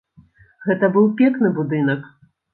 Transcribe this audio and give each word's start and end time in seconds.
Гэта 0.67 0.89
быў 0.95 1.05
пекны 1.21 1.53
будынак. 1.61 2.11